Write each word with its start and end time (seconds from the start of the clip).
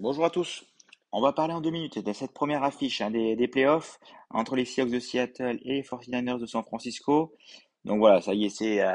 Bonjour 0.00 0.24
à 0.24 0.30
tous. 0.30 0.64
On 1.10 1.20
va 1.20 1.32
parler 1.32 1.54
en 1.54 1.60
deux 1.60 1.70
minutes 1.70 1.98
de 1.98 2.12
cette 2.12 2.32
première 2.32 2.62
affiche 2.62 3.00
hein, 3.00 3.10
des, 3.10 3.34
des 3.34 3.48
playoffs 3.48 3.98
entre 4.30 4.54
les 4.54 4.64
Seahawks 4.64 4.92
de 4.92 5.00
Seattle 5.00 5.58
et 5.64 5.72
les 5.72 5.82
49ers 5.82 6.38
de 6.38 6.46
San 6.46 6.62
Francisco. 6.62 7.34
Donc 7.84 7.98
voilà, 7.98 8.20
ça 8.20 8.32
y 8.32 8.44
est, 8.44 8.48
c'est 8.48 8.80
euh, 8.80 8.94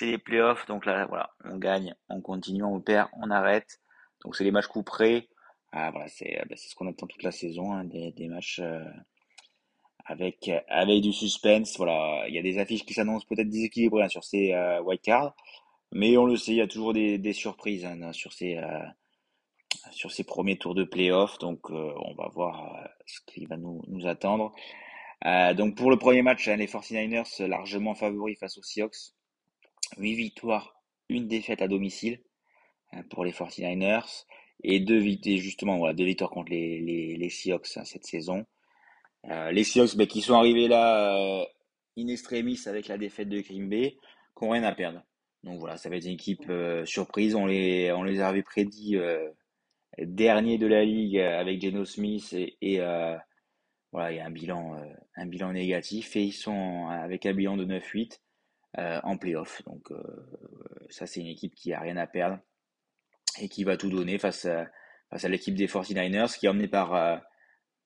les 0.00 0.16
playoffs. 0.16 0.64
Donc 0.68 0.86
là, 0.86 1.04
voilà, 1.04 1.28
on 1.44 1.58
gagne, 1.58 1.94
on 2.08 2.22
continue, 2.22 2.62
on 2.64 2.80
perd, 2.80 3.10
on 3.20 3.30
arrête. 3.30 3.82
Donc 4.24 4.34
c'est 4.34 4.44
les 4.44 4.52
matchs 4.52 4.68
couperés. 4.68 5.28
Ah, 5.70 5.90
voilà, 5.90 6.08
c'est 6.08 6.42
bah, 6.48 6.54
c'est 6.56 6.70
ce 6.70 6.74
qu'on 6.76 6.88
attend 6.88 7.06
toute 7.06 7.22
la 7.24 7.32
saison, 7.32 7.74
hein, 7.74 7.84
des, 7.84 8.12
des 8.12 8.28
matchs 8.28 8.60
euh, 8.60 8.82
avec 10.06 10.50
avec 10.68 11.02
du 11.02 11.12
suspense. 11.12 11.76
Voilà, 11.76 12.26
il 12.26 12.34
y 12.34 12.38
a 12.38 12.42
des 12.42 12.58
affiches 12.58 12.86
qui 12.86 12.94
s'annoncent 12.94 13.26
peut-être 13.28 13.50
déséquilibrées 13.50 14.04
hein, 14.04 14.08
sur 14.08 14.24
ces 14.24 14.54
euh, 14.54 14.80
white 14.80 15.02
cards, 15.02 15.34
mais 15.92 16.16
on 16.16 16.24
le 16.24 16.36
sait, 16.38 16.52
il 16.52 16.56
y 16.56 16.62
a 16.62 16.66
toujours 16.66 16.94
des, 16.94 17.18
des 17.18 17.34
surprises 17.34 17.86
sur 18.12 18.32
ces 18.32 18.56
euh, 18.56 18.80
sur 19.92 20.10
ces 20.10 20.24
premiers 20.24 20.58
tours 20.58 20.74
de 20.74 20.84
playoffs. 20.84 21.38
Donc 21.38 21.70
euh, 21.70 21.92
on 22.04 22.14
va 22.14 22.28
voir 22.28 22.76
euh, 22.76 22.88
ce 23.06 23.20
qui 23.26 23.46
va 23.46 23.56
nous, 23.56 23.82
nous 23.88 24.06
attendre. 24.06 24.52
Euh, 25.24 25.54
donc 25.54 25.76
pour 25.76 25.90
le 25.90 25.98
premier 25.98 26.22
match, 26.22 26.48
hein, 26.48 26.56
les 26.56 26.66
49ers 26.66 27.46
largement 27.46 27.94
favoris 27.94 28.38
face 28.38 28.58
aux 28.58 28.62
Seahawks. 28.62 29.12
8 29.98 30.14
victoires, 30.14 30.74
une 31.08 31.28
défaite 31.28 31.60
à 31.60 31.68
domicile 31.68 32.22
hein, 32.92 33.02
pour 33.10 33.24
les 33.24 33.32
49ers 33.32 34.24
et 34.64 34.80
deux 34.80 34.98
victoires 34.98 35.38
justement 35.38 35.76
voilà 35.76 35.92
deux 35.92 36.04
victoires 36.04 36.30
contre 36.30 36.50
les, 36.50 36.80
les, 37.16 37.28
Seahawks 37.28 37.76
hein, 37.76 37.84
cette 37.84 38.06
saison. 38.06 38.46
Les 39.24 39.64
Seahawks 39.64 39.96
ben, 39.96 40.06
qui 40.06 40.20
sont 40.20 40.34
arrivés 40.34 40.66
là 40.66 41.46
in 41.98 42.08
extremis 42.08 42.58
avec 42.66 42.88
la 42.88 42.96
défaite 42.96 43.28
de 43.28 43.40
Green 43.40 43.68
Bay, 43.68 43.96
qui 44.36 44.44
n'ont 44.44 44.50
rien 44.50 44.64
à 44.64 44.72
perdre. 44.72 45.02
Donc 45.44 45.58
voilà, 45.60 45.76
ça 45.76 45.90
va 45.90 45.96
être 45.96 46.06
une 46.06 46.12
équipe 46.12 46.50
surprise. 46.84 47.34
On 47.34 47.46
les 47.46 47.92
on 47.92 48.02
les 48.02 48.20
avait 48.20 48.42
prédit 48.42 48.96
dernier 49.98 50.58
de 50.58 50.66
la 50.66 50.84
ligue 50.84 51.18
avec 51.18 51.60
Geno 51.60 51.84
Smith 51.84 52.32
et, 52.32 52.56
et 52.60 52.78
voilà 53.92 54.12
il 54.12 54.16
y 54.16 54.20
a 54.20 54.26
un 54.26 54.30
bilan 54.30 54.76
un 55.16 55.26
bilan 55.26 55.52
négatif 55.52 56.16
et 56.16 56.22
ils 56.22 56.32
sont 56.32 56.86
avec 56.88 57.26
un 57.26 57.34
bilan 57.34 57.56
de 57.56 57.64
9-8 57.66 58.20
en 59.04 59.16
playoff. 59.18 59.62
Donc 59.66 59.90
ça 60.88 61.06
c'est 61.06 61.20
une 61.20 61.26
équipe 61.26 61.54
qui 61.54 61.72
a 61.72 61.80
rien 61.80 61.96
à 61.96 62.06
perdre 62.06 62.38
et 63.40 63.48
qui 63.48 63.64
va 63.64 63.76
tout 63.76 63.90
donner 63.90 64.18
face 64.18 64.44
à, 64.44 64.66
face 65.10 65.24
à 65.24 65.28
l'équipe 65.28 65.54
des 65.54 65.66
49ers 65.66 66.38
qui 66.38 66.46
est 66.46 66.48
emmenée 66.48 66.68
par, 66.68 66.94
euh, 66.94 67.16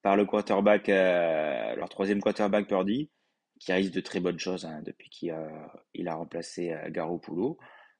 par 0.03 0.17
le 0.17 0.25
quarterback, 0.25 0.89
euh, 0.89 1.75
leur 1.77 1.89
troisième 1.89 2.21
quarterback 2.21 2.69
Purdy, 2.69 3.11
qui 3.59 3.73
risque 3.73 3.93
de 3.93 4.01
très 4.01 4.21
bonnes 4.21 4.39
choses 4.39 4.65
hein, 4.65 4.83
depuis 4.85 5.09
qu'il 5.11 5.31
a, 5.31 5.73
il 5.95 6.09
a 6.09 6.15
remplacé 6.15 6.73
euh, 6.73 6.91
Garoppolo. 6.91 7.59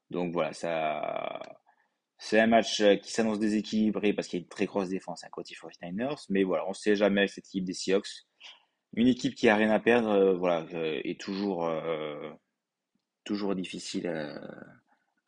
Donc 0.09 0.33
voilà, 0.33 0.53
ça, 0.53 1.41
c'est 2.17 2.39
un 2.39 2.47
match 2.47 2.83
qui 3.01 3.11
s'annonce 3.11 3.39
déséquilibré 3.39 4.13
parce 4.13 4.27
qu'il 4.27 4.39
y 4.39 4.41
a 4.41 4.43
une 4.43 4.49
très 4.49 4.65
grosse 4.65 4.89
défense 4.89 5.23
à 5.23 5.29
côté 5.29 5.53
49ers, 5.53 6.25
mais 6.29 6.43
voilà, 6.43 6.65
on 6.65 6.69
ne 6.69 6.73
sait 6.73 6.95
jamais 6.95 7.21
avec 7.21 7.31
cette 7.31 7.45
équipe 7.47 7.65
des 7.65 7.73
Seahawks. 7.73 8.25
Une 8.93 9.07
équipe 9.07 9.35
qui 9.35 9.49
a 9.49 9.55
rien 9.55 9.69
à 9.69 9.79
perdre, 9.79 10.33
voilà, 10.33 10.65
est 10.71 11.19
toujours, 11.19 11.69
toujours 13.23 13.53
difficile 13.53 14.07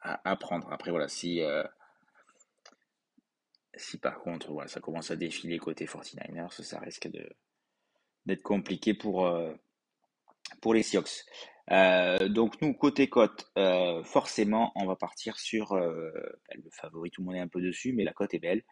à, 0.01 0.35
prendre. 0.38 0.72
Après 0.72 0.91
voilà, 0.91 1.07
si 1.07 1.41
si 3.79 3.97
par 3.97 4.19
contre 4.19 4.51
voilà, 4.51 4.67
ça 4.67 4.79
commence 4.79 5.11
à 5.11 5.16
défiler 5.16 5.57
côté 5.57 5.85
49ers, 5.85 6.61
ça 6.61 6.79
risque 6.79 7.09
d'être 8.25 8.44
compliqué 8.44 8.94
pour, 8.94 9.25
euh, 9.25 9.53
pour 10.61 10.73
les 10.73 10.83
Seahawks. 10.83 11.25
Euh, 11.72 12.30
donc 12.30 12.62
nous, 12.62 12.74
côté 12.74 13.09
cote, 13.09 13.52
euh, 13.57 14.03
forcément, 14.03 14.72
on 14.75 14.85
va 14.85 14.96
partir 14.96 15.38
sur 15.38 15.74
euh, 15.74 16.12
le 16.56 16.69
favori, 16.72 17.12
tout 17.12 17.22
le 17.22 17.25
monde 17.28 17.35
est 17.35 17.40
un 17.41 17.47
peu 17.47 17.62
dessus, 17.62 17.94
mais 17.94 18.03
la 18.03 18.13
cote 18.13 18.34
est 18.34 18.40
belle. 18.40 18.63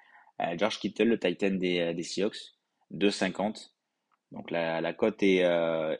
George 0.56 0.78
Kittle, 0.80 1.08
le 1.08 1.20
Titan 1.20 1.50
des, 1.50 2.04
Seahawks, 2.04 2.56
2,50. 2.94 3.72
Donc 4.32 4.52
la, 4.52 4.82
la 4.82 4.94
cote 4.94 5.24
est, 5.24 5.42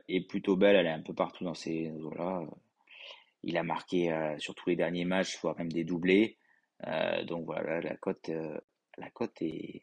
est 0.08 0.22
plutôt 0.28 0.56
belle, 0.56 0.76
elle 0.76 0.86
est 0.86 0.92
un 0.92 1.02
peu 1.02 1.16
partout 1.16 1.44
dans 1.44 1.56
ces 1.56 1.90
eaux-là. 1.90 2.44
Il 3.42 3.58
a 3.58 3.64
marqué 3.64 4.16
sur 4.38 4.54
tous 4.54 4.70
les 4.70 4.76
derniers 4.76 5.06
matchs, 5.06 5.40
voire 5.42 5.58
même 5.58 5.72
des 5.72 5.84
doublés. 5.84 6.38
donc 7.26 7.46
voilà, 7.46 7.82
la 7.82 7.96
cote 7.96 8.30
la 9.00 9.10
cote 9.10 9.42
est, 9.42 9.82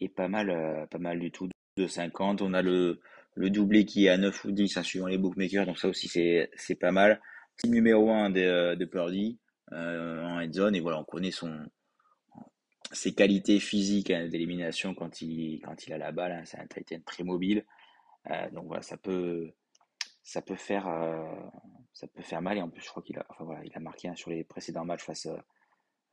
est 0.00 0.08
pas 0.08 0.28
mal, 0.28 0.88
pas 0.90 0.98
mal 0.98 1.18
du 1.20 1.30
tout. 1.30 1.50
De 1.76 1.86
50. 1.86 2.40
On 2.40 2.54
a 2.54 2.62
le, 2.62 3.02
le 3.34 3.50
doublé 3.50 3.84
qui 3.84 4.06
est 4.06 4.08
à 4.08 4.18
9 4.18 4.44
ou 4.44 4.52
10, 4.52 4.76
hein, 4.76 4.82
suivant 4.82 5.06
les 5.06 5.18
bookmakers. 5.18 5.66
Donc 5.66 5.78
ça 5.78 5.88
aussi, 5.88 6.08
c'est, 6.08 6.74
pas 6.80 6.92
mal. 6.92 7.20
Team 7.56 7.72
numéro 7.72 8.10
1 8.10 8.30
de, 8.30 8.74
de 8.74 8.84
Purdy 8.84 9.38
euh, 9.72 10.24
en 10.24 10.40
head 10.40 10.52
zone. 10.52 10.74
Et 10.74 10.80
voilà, 10.80 10.98
on 10.98 11.04
connaît 11.04 11.30
son, 11.30 11.58
ses 12.92 13.14
qualités 13.14 13.60
physiques 13.60 14.10
hein, 14.10 14.28
d'élimination 14.28 14.94
quand 14.94 15.20
il, 15.20 15.60
quand 15.60 15.86
il 15.86 15.92
a 15.92 15.98
la 15.98 16.12
balle. 16.12 16.32
Hein. 16.32 16.42
C'est 16.44 16.58
un 16.58 16.66
Titan 16.66 17.00
très 17.04 17.24
mobile. 17.24 17.64
Euh, 18.30 18.50
donc 18.50 18.66
voilà, 18.66 18.82
ça 18.82 18.96
peut, 18.96 19.52
ça 20.22 20.42
peut 20.42 20.56
faire, 20.56 20.88
euh, 20.88 21.24
ça 21.92 22.06
peut 22.06 22.22
faire 22.22 22.42
mal. 22.42 22.58
Et 22.58 22.62
en 22.62 22.68
plus, 22.68 22.82
je 22.82 22.88
crois 22.88 23.02
qu'il 23.02 23.18
a, 23.18 23.26
enfin 23.28 23.44
voilà, 23.44 23.64
il 23.64 23.74
a 23.74 23.80
marqué 23.80 24.10
sur 24.16 24.30
les 24.30 24.44
précédents 24.44 24.84
matchs 24.84 25.04
face 25.04 25.28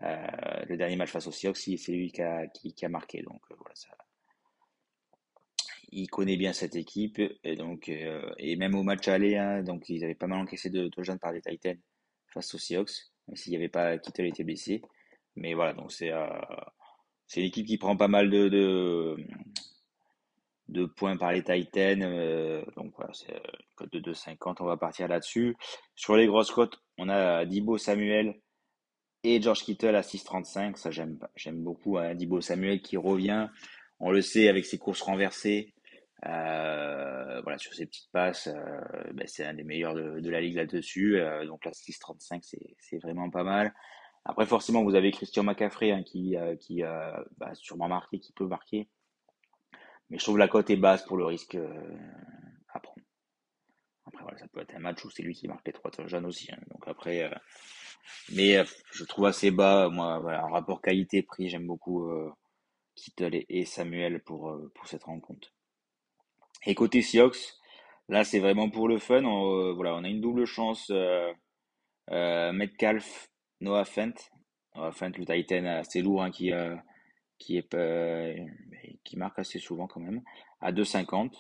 euh, 0.04 0.28
le 0.68 0.76
dernier 0.78 0.96
match 0.96 1.12
face 1.12 1.28
aux 1.28 1.32
Seahawks, 1.32 1.58
c'est 1.58 1.92
lui 1.92 2.12
qui 2.12 2.22
a, 2.22 2.48
qui, 2.48 2.74
qui 2.74 2.86
a 2.86 2.90
marqué. 2.90 3.22
Donc 3.22 3.42
voilà, 3.50 3.76
ça, 3.76 3.90
il 5.96 6.10
connaît 6.10 6.36
bien 6.36 6.52
cette 6.52 6.76
équipe 6.76 7.22
et 7.44 7.56
donc 7.56 7.88
euh, 7.88 8.30
et 8.38 8.58
même 8.58 8.76
au 8.76 8.84
match 8.84 9.08
aller, 9.08 9.38
hein, 9.38 9.64
donc 9.64 9.88
ils 9.90 10.04
avaient 10.04 10.14
pas 10.14 10.28
mal 10.28 10.40
encaissé 10.40 10.70
de 10.70 10.90
jeunes 10.98 11.20
par 11.20 11.32
les 11.32 11.42
Titans 11.42 11.80
face 12.34 12.54
aux 12.54 12.58
Seahawks, 12.58 12.92
même 13.28 13.38
s'il 13.38 13.52
n'y 13.52 13.58
avait 13.58 13.70
pas 13.70 13.98
Kittle 13.98 14.26
était 14.26 14.44
blessé. 14.44 14.82
Mais 15.38 15.54
voilà, 15.54 15.74
donc 15.74 15.92
c'est 15.94 16.12
euh, 16.12 16.28
c'est 17.28 17.40
une 17.40 17.48
équipe 17.48 17.66
qui 17.66 17.78
prend 17.78 17.96
pas 17.96 18.10
mal 18.10 18.30
de 18.30 19.18
de, 20.68 20.86
points 20.86 21.16
par 21.16 21.32
les 21.32 21.44
Titans. 21.44 22.04
Euh, 22.04 22.64
donc 22.76 22.94
voilà, 22.98 23.14
c'est 23.14 23.42
code 23.76 23.90
de 23.92 24.00
2,50. 24.00 24.58
On 24.60 24.66
va 24.66 24.78
partir 24.78 25.08
là-dessus. 25.08 25.56
Sur 25.96 26.18
les 26.18 26.28
grosses 26.28 26.52
cotes, 26.52 26.78
on 26.98 27.08
a 27.08 27.46
Dibo 27.46 27.78
Samuel 27.78 28.42
et 29.24 29.42
George 29.42 29.64
Kittle 29.64 29.96
à 29.96 30.02
6,35. 30.02 30.76
Ça, 30.76 30.92
j'aime, 30.92 31.20
j'aime 31.36 31.64
beaucoup. 31.64 31.98
Hein. 31.98 32.16
Dibo 32.16 32.42
Samuel 32.42 32.82
qui 32.82 32.98
revient. 32.98 33.48
On 34.00 34.12
le 34.12 34.22
sait 34.22 34.50
avec 34.50 34.66
ses 34.66 34.78
courses 34.78 35.02
renversées. 35.02 35.75
Euh, 36.26 37.42
voilà, 37.42 37.58
sur 37.58 37.74
ses 37.74 37.86
petites 37.86 38.12
passes, 38.12 38.48
euh, 38.48 39.12
ben, 39.14 39.28
c'est 39.28 39.46
un 39.46 39.54
des 39.54 39.64
meilleurs 39.64 39.94
de, 39.94 40.30
la 40.30 40.42
ligue 40.42 40.56
là-dessus. 40.56 41.20
Euh, 41.20 41.46
donc 41.46 41.66
là, 41.66 41.72
6,35, 41.72 42.42
c'est, 42.80 42.98
vraiment 43.00 43.30
pas 43.30 43.44
mal. 43.44 43.74
Après, 44.26 44.46
forcément, 44.48 44.84
vous 44.84 44.96
avez 44.96 45.12
Christian 45.12 45.44
McCaffrey 45.44 45.92
hein, 45.92 46.02
qui, 46.04 46.36
euh, 46.36 46.56
qui 46.56 46.84
euh, 46.84 47.12
bah, 47.38 47.54
sûrement 47.54 47.88
marqué, 47.88 48.20
qui 48.20 48.34
peut 48.34 48.48
marquer. 48.48 48.90
Mais 50.10 50.18
je 50.18 50.24
trouve 50.24 50.38
la 50.38 50.48
cote 50.48 50.70
est 50.70 50.78
basse 50.78 51.04
pour 51.06 51.18
le 51.18 51.26
risque 51.26 51.56
euh, 51.56 51.98
à 52.70 52.80
prendre. 52.80 53.06
Après, 54.08 54.24
voilà, 54.24 54.38
ça 54.38 54.48
peut 54.48 54.62
être 54.62 54.76
un 54.76 54.80
match 54.80 55.04
où 55.06 55.12
c'est 55.12 55.24
lui 55.24 55.36
qui 55.36 55.48
marque 55.48 55.66
les 55.68 55.74
trois 55.74 55.92
touchdowns 55.92 56.26
aussi. 56.26 56.52
Hein. 56.52 56.58
Donc 56.72 56.88
après, 56.88 57.32
mais 58.34 58.64
je 58.92 59.04
trouve 59.04 59.26
assez 59.26 59.50
bas. 59.52 59.90
Moi, 59.90 60.20
voilà, 60.20 60.44
un 60.44 60.50
rapport 60.50 60.82
qualité-prix, 60.82 61.50
j'aime 61.50 61.66
beaucoup 61.66 62.08
Kittle 62.96 63.36
et, 63.36 63.46
et 63.50 63.66
Samuel 63.66 64.22
pour, 64.24 64.56
pour 64.76 64.88
cette 64.88 65.04
rencontre. 65.04 65.55
Et 66.66 66.76
côté 66.76 67.02
Seahawks, 67.02 67.54
là, 68.10 68.24
c'est 68.24 68.40
vraiment 68.40 68.70
pour 68.70 68.88
le 68.88 68.98
fun. 68.98 69.24
On, 69.24 69.70
euh, 69.70 69.74
voilà, 69.74 69.96
on 69.96 70.04
a 70.04 70.10
une 70.10 70.22
double 70.22 70.46
chance. 70.46 70.90
Euh, 70.90 71.32
euh, 72.12 72.52
Metcalf, 72.52 73.30
Noah 73.62 73.86
Fent. 73.86 74.14
Noah 74.76 74.92
Fent, 74.92 75.12
le 75.18 75.26
Titan 75.26 75.66
assez 75.66 76.02
lourd, 76.02 76.24
hein, 76.24 76.32
qui, 76.32 76.52
qui, 77.38 79.18
marque 79.18 79.40
assez 79.40 79.60
souvent 79.60 79.88
quand 79.88 80.00
même, 80.00 80.22
à 80.62 80.72
2,50. 80.72 81.32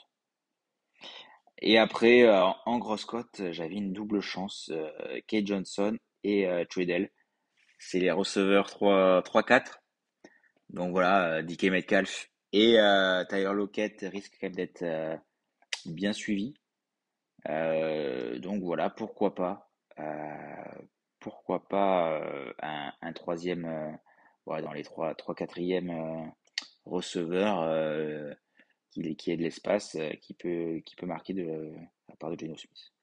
Et 1.62 1.78
après, 1.78 2.28
en 2.30 2.78
grosse 2.80 3.06
cote, 3.06 3.42
j'avais 3.52 3.76
une 3.76 3.94
double 3.94 4.22
chance. 4.22 4.70
Euh, 4.72 5.20
Kate 5.28 5.48
Johnson 5.48 5.98
et 6.24 6.48
euh. 6.48 6.66
C'est 7.78 8.00
les 8.00 8.12
receveurs 8.12 8.68
3-4. 8.70 9.80
Donc 10.70 10.92
voilà, 10.92 11.42
DK 11.42 11.66
Metcalf 11.66 12.30
et 12.56 12.80
euh, 12.80 13.26
Tyler 13.26 13.52
Lockett 13.54 14.00
quand 14.00 14.44
même 14.44 14.56
d'être 14.56 14.82
euh, 14.82 15.18
bien 15.86 16.14
suivis. 16.14 16.54
Euh, 17.50 18.40
donc 18.40 18.64
voilà, 18.64 18.90
pourquoi 18.90 19.36
pas. 19.36 19.70
Pourquoi 21.20 21.68
pas 21.68 22.22
un, 23.02 23.14
troisième, 23.14 23.66
euh, 23.66 24.62
dans 24.62 24.72
les 24.72 24.84
trois, 24.84 25.16
trois 25.16 25.36
quatrièmes 25.36 26.32
receveurs 26.86 28.36
qui, 28.92 29.16
qui 29.18 29.32
ait 29.32 29.38
de 29.38 29.42
l'espace, 29.42 29.98
qui 30.22 30.34
peut, 30.34 30.82
qui 30.86 30.96
peut 30.96 31.08
marquer 31.08 31.34
de, 31.34 31.74
à 32.12 32.16
part 32.16 32.30
de 32.30 32.40
Geno 32.40 32.56
Smith. 32.56 32.94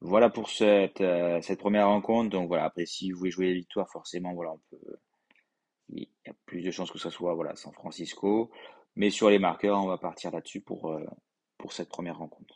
Voilà 0.00 0.30
pour 0.30 0.48
cette, 0.48 1.02
cette 1.42 1.58
première 1.58 1.88
rencontre. 1.88 2.30
Donc 2.30 2.48
voilà, 2.48 2.64
après 2.64 2.86
si 2.86 3.10
vous 3.10 3.18
voulez 3.18 3.30
jouer 3.30 3.48
la 3.48 3.54
victoire, 3.54 3.90
forcément, 3.90 4.32
voilà, 4.32 4.52
on 4.52 4.60
peut, 4.70 4.95
il 5.96 6.08
y 6.26 6.30
a 6.30 6.34
plus 6.46 6.62
de 6.62 6.70
chances 6.70 6.90
que 6.90 6.98
ce 6.98 7.10
soit 7.10 7.34
voilà, 7.34 7.56
San 7.56 7.72
Francisco. 7.72 8.50
Mais 8.96 9.10
sur 9.10 9.30
les 9.30 9.38
marqueurs, 9.38 9.78
on 9.78 9.86
va 9.86 9.98
partir 9.98 10.30
là-dessus 10.30 10.60
pour, 10.60 10.90
euh, 10.90 11.04
pour 11.58 11.72
cette 11.72 11.88
première 11.88 12.18
rencontre. 12.18 12.55